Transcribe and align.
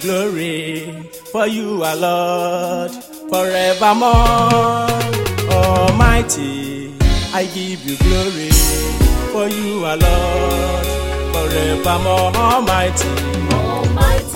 glory, 0.00 0.92
for 1.32 1.46
you 1.46 1.82
are 1.82 1.96
Lord 1.96 2.90
forevermore. 3.30 4.86
Almighty, 5.50 6.92
I 7.32 7.44
give 7.54 7.84
you 7.84 7.96
glory, 7.96 8.50
for 9.32 9.48
you 9.48 9.84
are 9.84 9.96
Lord 9.96 10.86
forevermore. 11.34 12.32
Almighty, 12.36 13.08
Almighty. 13.52 14.35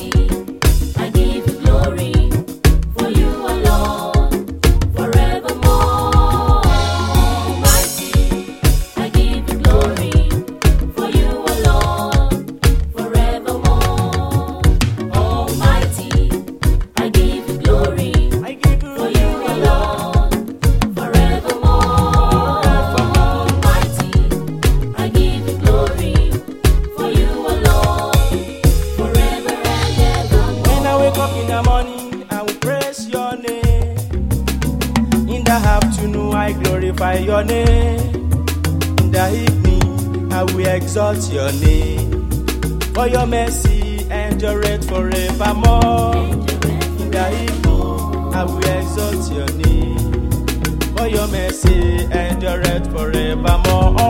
exalt 40.91 41.33
your 41.33 41.53
name 41.53 42.29
for 42.93 43.07
your 43.07 43.25
mercy 43.25 44.01
endureth 44.11 44.89
forevermore. 44.89 46.17
In 46.17 47.11
Daimo, 47.13 48.35
I 48.35 48.45
will 48.45 48.59
exalt 48.59 49.33
your 49.33 49.47
name 49.63 50.97
for 50.97 51.07
your 51.07 51.29
mercy 51.29 52.09
endureth 52.11 52.91
forevermore. 52.91 54.10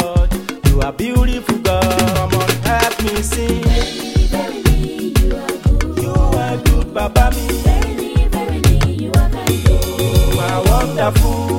are 0.83 0.91
beautiful, 0.93 1.57
girl, 1.59 1.81
Come 1.81 2.33
on, 2.33 2.49
help 2.63 3.03
me 3.03 3.21
sing. 3.21 3.63
Verily, 3.63 4.25
verily, 4.27 5.13
you 5.19 5.35
are 5.35 5.57
good. 5.79 6.03
You 6.03 6.13
are 6.13 6.57
good, 6.57 6.93
Papa 6.93 7.31
me. 7.35 7.47
Verily, 7.61 8.27
verily, 8.27 8.93
you 9.03 9.09
are 9.11 9.29
kind. 9.29 9.49
You 10.33 10.39
are 10.39 10.63
wonderful. 10.65 11.50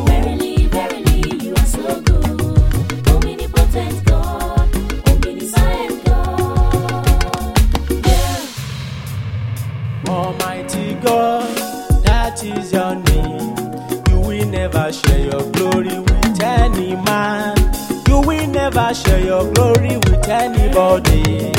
your 19.43 19.53
glory 19.55 19.97
with 19.97 20.29
anybody. 20.29 21.53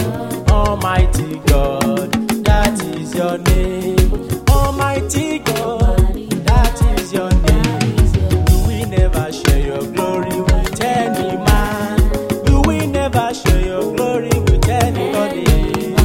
Almighty 0.52 1.40
God, 1.48 2.12
that 2.46 2.80
is 2.96 3.14
your 3.16 3.38
name. 3.38 4.44
Almighty 4.50 5.40
God, 5.40 6.14
that 6.46 7.00
is 7.00 7.12
your 7.14 7.30
name. 7.32 8.46
Do 8.46 8.68
we 8.68 8.86
never 8.86 9.32
share 9.32 9.60
your 9.66 9.84
glory 9.92 10.40
with 10.42 10.82
any 10.82 11.36
man? 11.38 12.00
Do 12.46 12.62
we 12.68 12.86
never 12.88 13.34
share 13.34 13.66
your 13.66 13.96
glory 13.96 14.30
with 14.48 14.68
anybody? 14.70 15.96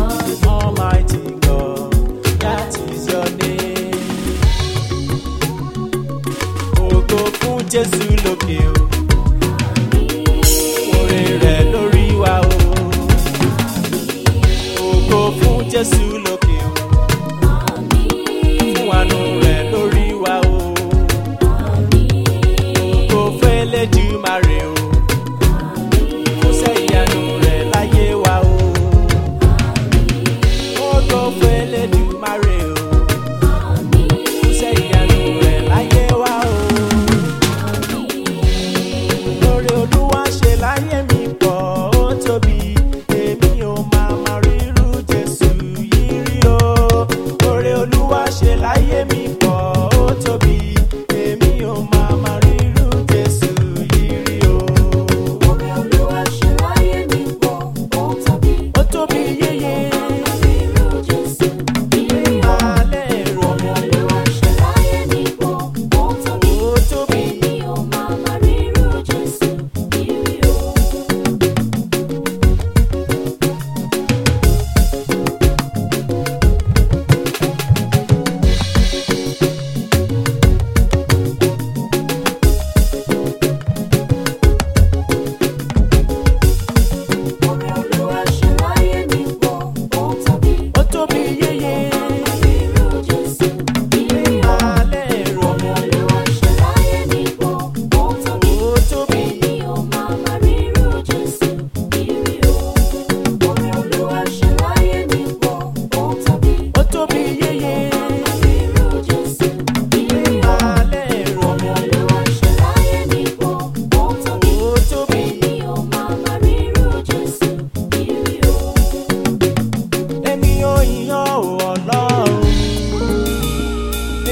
Almighty 0.47 1.35
God, 1.47 1.93
that 2.41 2.77
is 2.91 3.07
your 3.13 3.29
name. 3.43 3.95
Ògo 6.91 7.21
fún 7.41 7.63
Jésù 7.71 8.09
lókè 8.25 8.59
o. 8.67 8.78
láyé 48.57 49.05
mi. 49.05 49.48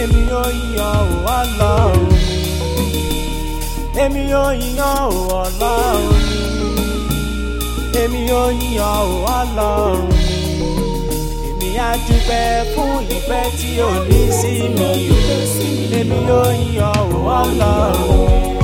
èmi 0.07 0.21
yóò 0.31 0.45
yan 0.79 0.99
ò 1.03 1.19
ọlọ́run. 1.39 2.11
Mi 3.95 4.01
èmi 4.05 4.23
yóò 4.33 4.51
yan 4.79 4.99
ò 5.05 5.21
ọlọ́run. 5.43 6.05
Mi 7.93 7.99
èmi 8.03 8.21
yóò 8.31 8.47
yan 8.79 8.99
ò 9.03 9.17
ọlọ́run. 9.39 10.09
Mi 11.61 11.69
èmi 11.69 11.69
á 11.79 11.91
dúpẹ́ 12.07 12.65
fún 12.73 12.93
ìfẹ́ 13.17 13.45
tí 13.59 13.71
ò 13.89 13.91
ní 14.09 14.21
sí 14.39 14.53
mi. 14.77 14.91
Èmi 15.99 16.19
yóò 16.29 16.49
yan 16.79 16.99
ò 17.03 17.19
ọlọ́run. 17.41 18.21
mi. 18.51 18.56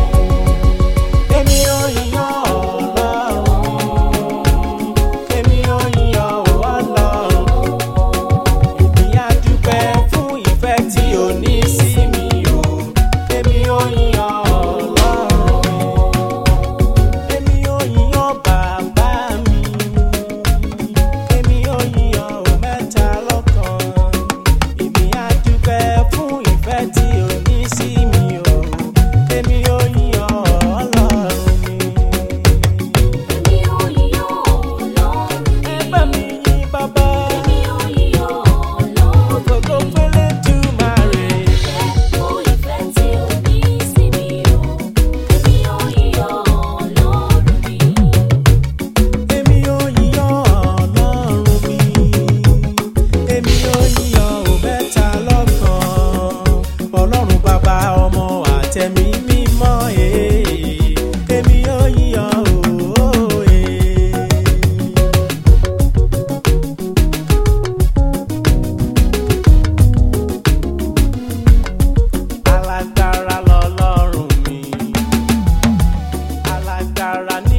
tẹ̀mí 58.83 59.07
mímọ́ 59.29 59.75
e, 60.05 60.09
èyí 60.53 60.75
èmi 61.37 61.57
yóò 61.67 61.85
yíyọ 61.97 62.27
òòyè. 63.05 63.61
E. 63.61 64.13
alágbára 72.55 73.37
lọ́lọ́run 73.49 74.31
mi 74.45 74.59
alágbára 76.55 77.37
ní. 77.49 77.52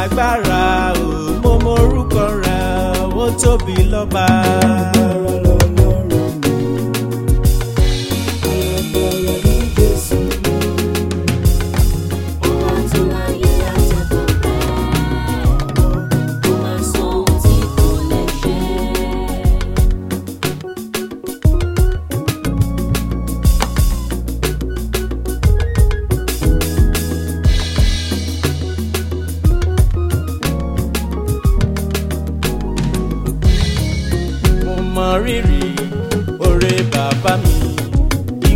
lágbára 0.00 0.92
o 1.04 1.08
mo 1.42 1.52
morúkọ 1.64 2.24
rẹ̀ 2.42 3.04
ó 3.22 3.26
tóbi 3.40 3.76
lọ́ba. 3.92 4.26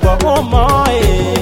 gbàgbọ́ 0.00 0.32
ó 0.34 0.42
mọ̀ 0.52 0.66
ẹ́. 1.00 1.37